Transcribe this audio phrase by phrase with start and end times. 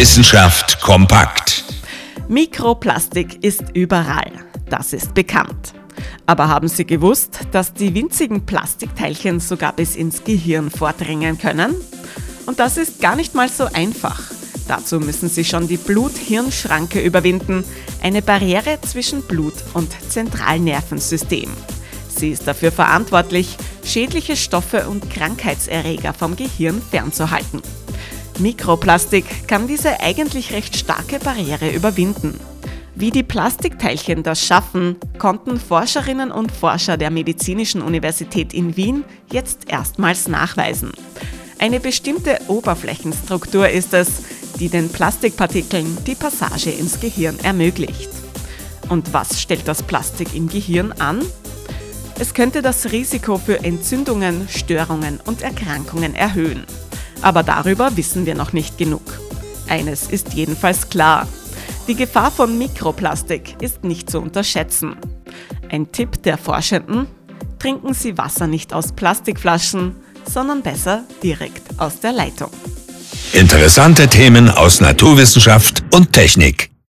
[0.00, 1.62] Wissenschaft kompakt.
[2.26, 4.32] Mikroplastik ist überall.
[4.70, 5.74] Das ist bekannt.
[6.24, 11.74] Aber haben Sie gewusst, dass die winzigen Plastikteilchen sogar bis ins Gehirn vordringen können?
[12.46, 14.22] Und das ist gar nicht mal so einfach.
[14.66, 17.62] Dazu müssen Sie schon die Blut-Hirn-Schranke überwinden,
[18.02, 21.50] eine Barriere zwischen Blut und Zentralnervensystem.
[22.08, 23.54] Sie ist dafür verantwortlich,
[23.84, 27.60] schädliche Stoffe und Krankheitserreger vom Gehirn fernzuhalten.
[28.38, 32.38] Mikroplastik kann diese eigentlich recht starke Barriere überwinden.
[32.94, 39.70] Wie die Plastikteilchen das schaffen, konnten Forscherinnen und Forscher der Medizinischen Universität in Wien jetzt
[39.70, 40.92] erstmals nachweisen.
[41.58, 44.22] Eine bestimmte Oberflächenstruktur ist es,
[44.58, 48.10] die den Plastikpartikeln die Passage ins Gehirn ermöglicht.
[48.88, 51.24] Und was stellt das Plastik im Gehirn an?
[52.18, 56.66] Es könnte das Risiko für Entzündungen, Störungen und Erkrankungen erhöhen.
[57.22, 59.02] Aber darüber wissen wir noch nicht genug.
[59.68, 61.28] Eines ist jedenfalls klar.
[61.86, 64.96] Die Gefahr von Mikroplastik ist nicht zu unterschätzen.
[65.70, 67.06] Ein Tipp der Forschenden?
[67.58, 72.50] Trinken Sie Wasser nicht aus Plastikflaschen, sondern besser direkt aus der Leitung.
[73.32, 76.69] Interessante Themen aus Naturwissenschaft und Technik.